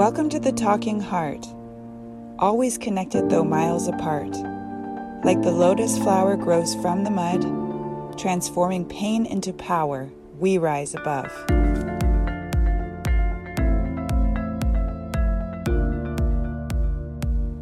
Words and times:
Welcome 0.00 0.30
to 0.30 0.40
the 0.40 0.50
Talking 0.50 0.98
Heart, 0.98 1.46
always 2.38 2.78
connected 2.78 3.28
though 3.28 3.44
miles 3.44 3.86
apart. 3.86 4.34
Like 5.26 5.42
the 5.42 5.52
lotus 5.52 5.98
flower 5.98 6.38
grows 6.38 6.74
from 6.76 7.04
the 7.04 7.10
mud, 7.10 8.18
transforming 8.18 8.86
pain 8.86 9.26
into 9.26 9.52
power, 9.52 10.08
we 10.38 10.56
rise 10.56 10.94
above. 10.94 11.30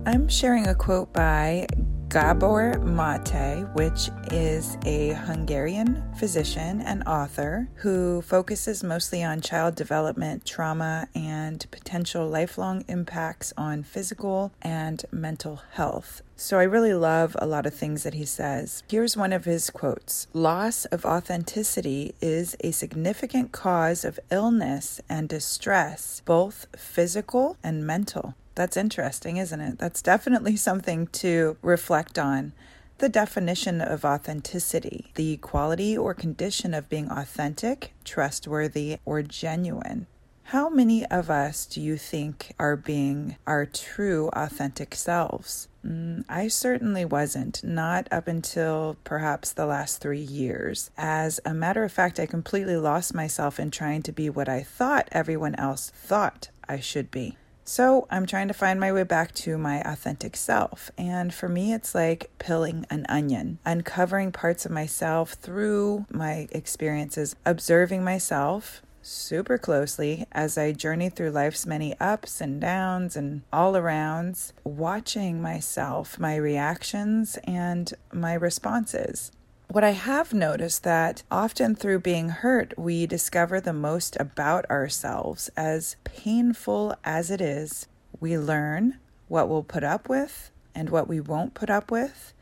I'm 0.06 0.28
sharing 0.28 0.68
a 0.68 0.76
quote 0.76 1.12
by 1.12 1.66
Gabor 2.10 2.78
Mate, 2.78 3.66
which 3.74 4.08
is 4.32 4.78
a 4.86 5.10
Hungarian 5.10 6.02
physician 6.16 6.80
and 6.80 7.02
author 7.06 7.68
who 7.74 8.22
focuses 8.22 8.82
mostly 8.82 9.22
on 9.22 9.42
child 9.42 9.74
development, 9.74 10.46
trauma, 10.46 11.06
and 11.14 11.66
potential 11.70 12.26
lifelong 12.26 12.82
impacts 12.88 13.52
on 13.58 13.82
physical 13.82 14.52
and 14.62 15.04
mental 15.12 15.60
health. 15.72 16.22
So 16.34 16.58
I 16.58 16.62
really 16.62 16.94
love 16.94 17.36
a 17.38 17.46
lot 17.46 17.66
of 17.66 17.74
things 17.74 18.04
that 18.04 18.14
he 18.14 18.24
says. 18.24 18.82
Here's 18.88 19.14
one 19.14 19.34
of 19.34 19.44
his 19.44 19.68
quotes 19.68 20.28
Loss 20.32 20.86
of 20.86 21.04
authenticity 21.04 22.14
is 22.22 22.56
a 22.60 22.70
significant 22.70 23.52
cause 23.52 24.02
of 24.06 24.18
illness 24.30 25.02
and 25.10 25.28
distress, 25.28 26.22
both 26.24 26.68
physical 26.74 27.58
and 27.62 27.86
mental. 27.86 28.34
That's 28.58 28.76
interesting, 28.76 29.36
isn't 29.36 29.60
it? 29.60 29.78
That's 29.78 30.02
definitely 30.02 30.56
something 30.56 31.06
to 31.22 31.56
reflect 31.62 32.18
on. 32.18 32.54
The 32.98 33.08
definition 33.08 33.80
of 33.80 34.04
authenticity, 34.04 35.12
the 35.14 35.36
quality 35.36 35.96
or 35.96 36.12
condition 36.12 36.74
of 36.74 36.88
being 36.88 37.08
authentic, 37.08 37.92
trustworthy, 38.02 38.98
or 39.04 39.22
genuine. 39.22 40.08
How 40.42 40.68
many 40.68 41.06
of 41.06 41.30
us 41.30 41.66
do 41.66 41.80
you 41.80 41.96
think 41.96 42.52
are 42.58 42.74
being 42.74 43.36
our 43.46 43.64
true 43.64 44.28
authentic 44.32 44.96
selves? 44.96 45.68
Mm, 45.86 46.24
I 46.28 46.48
certainly 46.48 47.04
wasn't, 47.04 47.62
not 47.62 48.08
up 48.10 48.26
until 48.26 48.96
perhaps 49.04 49.52
the 49.52 49.66
last 49.66 50.00
three 50.00 50.18
years. 50.18 50.90
As 50.98 51.38
a 51.44 51.54
matter 51.54 51.84
of 51.84 51.92
fact, 51.92 52.18
I 52.18 52.26
completely 52.26 52.76
lost 52.76 53.14
myself 53.14 53.60
in 53.60 53.70
trying 53.70 54.02
to 54.02 54.10
be 54.10 54.28
what 54.28 54.48
I 54.48 54.64
thought 54.64 55.08
everyone 55.12 55.54
else 55.54 55.90
thought 55.90 56.48
I 56.68 56.80
should 56.80 57.12
be. 57.12 57.36
So 57.68 58.06
I'm 58.10 58.24
trying 58.24 58.48
to 58.48 58.54
find 58.54 58.80
my 58.80 58.94
way 58.94 59.02
back 59.02 59.34
to 59.34 59.58
my 59.58 59.82
authentic 59.82 60.36
self. 60.36 60.90
And 60.96 61.34
for 61.34 61.50
me, 61.50 61.74
it's 61.74 61.94
like 61.94 62.30
peeling 62.38 62.86
an 62.88 63.04
onion, 63.10 63.58
uncovering 63.66 64.32
parts 64.32 64.64
of 64.64 64.72
myself 64.72 65.34
through 65.34 66.06
my 66.10 66.48
experiences, 66.50 67.36
observing 67.44 68.02
myself 68.02 68.80
super 69.02 69.58
closely 69.58 70.26
as 70.32 70.56
I 70.56 70.72
journey 70.72 71.10
through 71.10 71.32
life's 71.32 71.66
many 71.66 71.94
ups 72.00 72.40
and 72.40 72.58
downs 72.58 73.16
and 73.16 73.42
all 73.52 73.74
arounds, 73.74 74.52
watching 74.64 75.42
myself, 75.42 76.18
my 76.18 76.36
reactions, 76.36 77.36
and 77.44 77.92
my 78.10 78.32
responses. 78.32 79.30
What 79.70 79.84
I 79.84 79.90
have 79.90 80.32
noticed 80.32 80.82
that 80.84 81.24
often 81.30 81.74
through 81.74 82.00
being 82.00 82.30
hurt, 82.30 82.72
we 82.78 83.06
discover 83.06 83.60
the 83.60 83.74
most 83.74 84.16
about 84.18 84.64
ourselves. 84.70 85.50
As 85.58 85.96
painful 86.04 86.96
as 87.04 87.30
it 87.30 87.42
is, 87.42 87.86
we 88.18 88.38
learn 88.38 88.98
what 89.28 89.46
we'll 89.46 89.62
put 89.62 89.84
up 89.84 90.08
with 90.08 90.50
and 90.74 90.88
what 90.88 91.06
we 91.06 91.20
won't 91.20 91.52
put 91.52 91.68
up 91.68 91.90
with. 91.90 92.32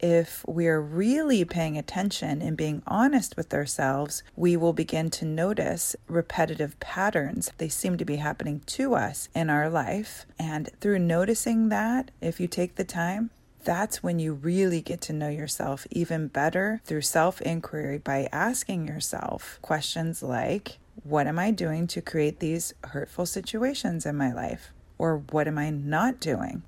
If 0.00 0.44
we're 0.48 0.80
really 0.80 1.44
paying 1.44 1.78
attention 1.78 2.42
and 2.42 2.56
being 2.56 2.82
honest 2.88 3.36
with 3.36 3.54
ourselves, 3.54 4.24
we 4.34 4.56
will 4.56 4.72
begin 4.72 5.10
to 5.10 5.24
notice 5.24 5.94
repetitive 6.08 6.78
patterns. 6.80 7.52
They 7.58 7.68
seem 7.68 7.96
to 7.98 8.04
be 8.04 8.16
happening 8.16 8.62
to 8.66 8.96
us 8.96 9.28
in 9.32 9.48
our 9.48 9.70
life. 9.70 10.26
And 10.40 10.68
through 10.80 10.98
noticing 10.98 11.68
that, 11.68 12.10
if 12.20 12.40
you 12.40 12.48
take 12.48 12.74
the 12.74 12.84
time, 12.84 13.30
that's 13.64 14.02
when 14.02 14.18
you 14.18 14.34
really 14.34 14.80
get 14.80 15.00
to 15.02 15.12
know 15.12 15.28
yourself 15.28 15.86
even 15.90 16.28
better 16.28 16.80
through 16.84 17.02
self 17.02 17.40
inquiry 17.40 17.98
by 17.98 18.28
asking 18.32 18.86
yourself 18.86 19.58
questions 19.62 20.22
like, 20.22 20.78
What 21.02 21.26
am 21.26 21.38
I 21.38 21.50
doing 21.50 21.86
to 21.88 22.02
create 22.02 22.40
these 22.40 22.74
hurtful 22.84 23.26
situations 23.26 24.06
in 24.06 24.16
my 24.16 24.32
life? 24.32 24.72
Or 24.98 25.18
what 25.30 25.48
am 25.48 25.58
I 25.58 25.70
not 25.70 26.20
doing? 26.20 26.62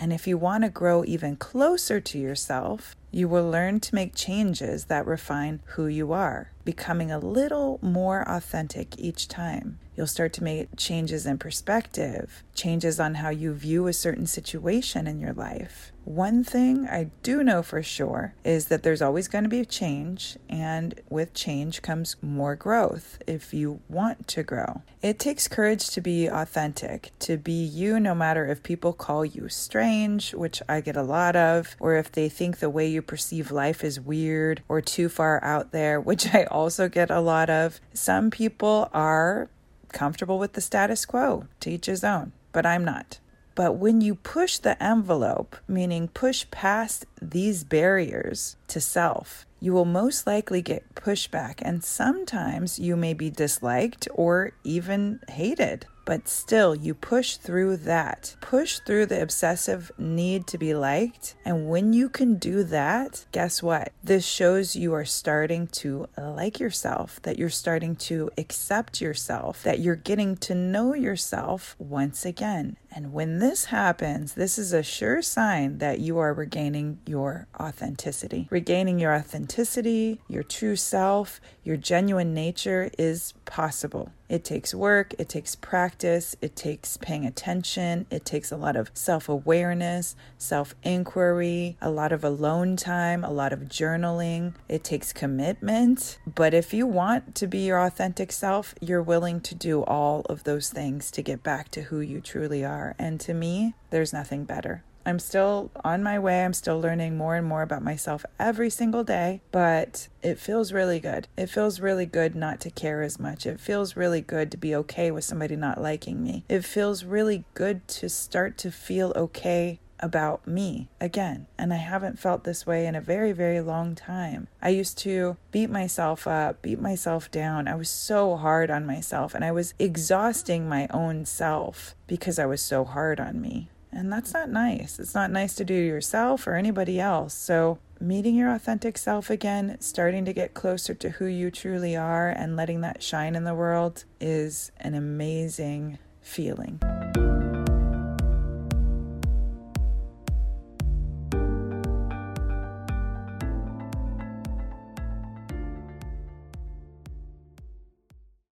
And 0.00 0.12
if 0.12 0.26
you 0.26 0.38
want 0.38 0.62
to 0.62 0.70
grow 0.70 1.04
even 1.04 1.36
closer 1.36 2.00
to 2.00 2.18
yourself, 2.18 2.94
you 3.10 3.26
will 3.26 3.50
learn 3.50 3.80
to 3.80 3.94
make 3.94 4.14
changes 4.14 4.84
that 4.84 5.06
refine 5.06 5.60
who 5.74 5.86
you 5.86 6.12
are, 6.12 6.52
becoming 6.64 7.10
a 7.10 7.18
little 7.18 7.78
more 7.82 8.22
authentic 8.28 8.96
each 8.98 9.26
time. 9.26 9.78
You'll 9.96 10.06
start 10.06 10.32
to 10.34 10.44
make 10.44 10.68
changes 10.76 11.26
in 11.26 11.38
perspective, 11.38 12.44
changes 12.54 13.00
on 13.00 13.16
how 13.16 13.30
you 13.30 13.52
view 13.54 13.88
a 13.88 13.92
certain 13.92 14.26
situation 14.26 15.08
in 15.08 15.18
your 15.18 15.32
life. 15.32 15.90
One 16.08 16.42
thing 16.42 16.88
I 16.88 17.10
do 17.22 17.44
know 17.44 17.62
for 17.62 17.82
sure 17.82 18.32
is 18.42 18.68
that 18.68 18.82
there's 18.82 19.02
always 19.02 19.28
going 19.28 19.44
to 19.44 19.50
be 19.50 19.62
change, 19.66 20.38
and 20.48 20.98
with 21.10 21.34
change 21.34 21.82
comes 21.82 22.16
more 22.22 22.56
growth 22.56 23.18
if 23.26 23.52
you 23.52 23.80
want 23.90 24.26
to 24.28 24.42
grow. 24.42 24.80
It 25.02 25.18
takes 25.18 25.48
courage 25.48 25.90
to 25.90 26.00
be 26.00 26.26
authentic, 26.26 27.12
to 27.18 27.36
be 27.36 27.62
you 27.62 28.00
no 28.00 28.14
matter 28.14 28.46
if 28.46 28.62
people 28.62 28.94
call 28.94 29.22
you 29.22 29.50
strange, 29.50 30.32
which 30.32 30.62
I 30.66 30.80
get 30.80 30.96
a 30.96 31.02
lot 31.02 31.36
of, 31.36 31.76
or 31.78 31.96
if 31.96 32.10
they 32.10 32.30
think 32.30 32.60
the 32.60 32.70
way 32.70 32.88
you 32.88 33.02
perceive 33.02 33.50
life 33.50 33.84
is 33.84 34.00
weird 34.00 34.62
or 34.66 34.80
too 34.80 35.10
far 35.10 35.44
out 35.44 35.72
there, 35.72 36.00
which 36.08 36.34
I 36.34 36.44
also 36.44 36.88
get 36.88 37.10
a 37.10 37.20
lot 37.20 37.50
of. 37.50 37.80
Some 37.92 38.30
people 38.30 38.88
are 38.94 39.50
comfortable 39.92 40.38
with 40.38 40.54
the 40.54 40.62
status 40.62 41.04
quo, 41.04 41.48
to 41.60 41.70
each 41.70 41.84
his 41.84 42.02
own, 42.02 42.32
but 42.52 42.64
I'm 42.64 42.82
not. 42.82 43.18
But 43.58 43.74
when 43.74 44.00
you 44.00 44.14
push 44.14 44.58
the 44.58 44.80
envelope, 44.80 45.56
meaning 45.66 46.06
push 46.06 46.46
past 46.52 47.06
these 47.20 47.64
barriers 47.64 48.54
to 48.68 48.80
self, 48.80 49.46
you 49.58 49.72
will 49.72 49.84
most 49.84 50.28
likely 50.28 50.62
get 50.62 50.94
pushback, 50.94 51.54
and 51.62 51.82
sometimes 51.82 52.78
you 52.78 52.94
may 52.94 53.14
be 53.14 53.30
disliked 53.30 54.06
or 54.14 54.52
even 54.62 55.18
hated 55.28 55.86
but 56.08 56.26
still 56.26 56.74
you 56.74 56.94
push 56.94 57.36
through 57.36 57.76
that. 57.76 58.34
Push 58.40 58.78
through 58.86 59.04
the 59.04 59.20
obsessive 59.20 59.92
need 59.98 60.46
to 60.46 60.56
be 60.56 60.72
liked. 60.72 61.34
And 61.44 61.68
when 61.68 61.92
you 61.92 62.08
can 62.08 62.36
do 62.36 62.64
that, 62.64 63.26
guess 63.30 63.62
what? 63.62 63.92
This 64.02 64.24
shows 64.24 64.74
you 64.74 64.94
are 64.94 65.04
starting 65.04 65.66
to 65.82 66.08
like 66.16 66.58
yourself, 66.58 67.20
that 67.24 67.38
you're 67.38 67.50
starting 67.50 67.94
to 68.08 68.30
accept 68.38 69.02
yourself, 69.02 69.62
that 69.64 69.80
you're 69.80 69.96
getting 69.96 70.38
to 70.38 70.54
know 70.54 70.94
yourself 70.94 71.76
once 71.78 72.24
again. 72.24 72.78
And 72.94 73.12
when 73.12 73.38
this 73.38 73.66
happens, 73.66 74.34
this 74.34 74.58
is 74.58 74.72
a 74.72 74.82
sure 74.82 75.22
sign 75.22 75.78
that 75.78 76.00
you 76.00 76.18
are 76.18 76.32
regaining 76.32 76.98
your 77.06 77.46
authenticity. 77.60 78.48
Regaining 78.50 78.98
your 78.98 79.14
authenticity, 79.14 80.20
your 80.28 80.42
true 80.42 80.76
self, 80.76 81.40
your 81.62 81.76
genuine 81.76 82.32
nature 82.32 82.90
is 82.98 83.34
possible. 83.44 84.12
It 84.28 84.44
takes 84.44 84.74
work, 84.74 85.14
it 85.18 85.28
takes 85.28 85.54
practice, 85.54 86.36
it 86.42 86.54
takes 86.54 86.98
paying 86.98 87.24
attention, 87.24 88.06
it 88.10 88.26
takes 88.26 88.52
a 88.52 88.58
lot 88.58 88.76
of 88.76 88.90
self 88.92 89.28
awareness, 89.28 90.16
self 90.36 90.74
inquiry, 90.82 91.78
a 91.80 91.90
lot 91.90 92.12
of 92.12 92.24
alone 92.24 92.76
time, 92.76 93.24
a 93.24 93.30
lot 93.30 93.54
of 93.54 93.60
journaling. 93.60 94.52
It 94.68 94.84
takes 94.84 95.14
commitment. 95.14 96.18
But 96.26 96.52
if 96.52 96.74
you 96.74 96.86
want 96.86 97.34
to 97.36 97.46
be 97.46 97.60
your 97.60 97.80
authentic 97.80 98.30
self, 98.32 98.74
you're 98.82 99.02
willing 99.02 99.40
to 99.42 99.54
do 99.54 99.82
all 99.84 100.22
of 100.28 100.44
those 100.44 100.68
things 100.68 101.10
to 101.12 101.22
get 101.22 101.42
back 101.42 101.70
to 101.70 101.82
who 101.82 102.00
you 102.00 102.20
truly 102.20 102.64
are. 102.64 102.77
And 102.98 103.20
to 103.20 103.34
me, 103.34 103.74
there's 103.90 104.12
nothing 104.12 104.44
better. 104.44 104.82
I'm 105.08 105.18
still 105.18 105.70
on 105.82 106.02
my 106.02 106.18
way. 106.18 106.44
I'm 106.44 106.52
still 106.52 106.78
learning 106.78 107.16
more 107.16 107.34
and 107.34 107.46
more 107.46 107.62
about 107.62 107.82
myself 107.82 108.26
every 108.38 108.68
single 108.68 109.04
day, 109.04 109.40
but 109.50 110.08
it 110.22 110.38
feels 110.38 110.70
really 110.70 111.00
good. 111.00 111.28
It 111.34 111.48
feels 111.48 111.80
really 111.80 112.04
good 112.04 112.34
not 112.34 112.60
to 112.60 112.70
care 112.70 113.00
as 113.00 113.18
much. 113.18 113.46
It 113.46 113.58
feels 113.58 113.96
really 113.96 114.20
good 114.20 114.50
to 114.50 114.58
be 114.58 114.74
okay 114.74 115.10
with 115.10 115.24
somebody 115.24 115.56
not 115.56 115.80
liking 115.80 116.22
me. 116.22 116.44
It 116.46 116.62
feels 116.62 117.04
really 117.04 117.44
good 117.54 117.88
to 117.88 118.10
start 118.10 118.58
to 118.58 118.70
feel 118.70 119.14
okay 119.16 119.80
about 120.00 120.46
me 120.46 120.88
again. 121.00 121.46
And 121.58 121.72
I 121.72 121.76
haven't 121.76 122.18
felt 122.18 122.44
this 122.44 122.66
way 122.66 122.86
in 122.86 122.94
a 122.94 123.00
very, 123.00 123.32
very 123.32 123.60
long 123.60 123.94
time. 123.94 124.48
I 124.62 124.70
used 124.70 124.98
to 124.98 125.36
beat 125.50 125.70
myself 125.70 126.26
up, 126.26 126.62
beat 126.62 126.80
myself 126.80 127.30
down. 127.30 127.68
I 127.68 127.74
was 127.74 127.90
so 127.90 128.36
hard 128.36 128.70
on 128.70 128.86
myself 128.86 129.34
and 129.34 129.44
I 129.44 129.52
was 129.52 129.74
exhausting 129.78 130.68
my 130.68 130.86
own 130.90 131.24
self 131.24 131.94
because 132.06 132.38
I 132.38 132.46
was 132.46 132.62
so 132.62 132.84
hard 132.84 133.20
on 133.20 133.40
me. 133.40 133.70
And 133.90 134.12
that's 134.12 134.34
not 134.34 134.50
nice. 134.50 134.98
It's 134.98 135.14
not 135.14 135.30
nice 135.30 135.54
to 135.56 135.64
do 135.64 135.74
to 135.80 135.86
yourself 135.86 136.46
or 136.46 136.54
anybody 136.54 137.00
else. 137.00 137.34
So, 137.34 137.78
meeting 138.00 138.34
your 138.34 138.52
authentic 138.52 138.98
self 138.98 139.30
again, 139.30 139.76
starting 139.80 140.24
to 140.26 140.32
get 140.32 140.54
closer 140.54 140.94
to 140.94 141.10
who 141.10 141.26
you 141.26 141.50
truly 141.50 141.96
are, 141.96 142.28
and 142.28 142.56
letting 142.56 142.82
that 142.82 143.02
shine 143.02 143.34
in 143.34 143.44
the 143.44 143.54
world 143.54 144.04
is 144.20 144.70
an 144.78 144.94
amazing 144.94 145.98
feeling. 146.20 146.80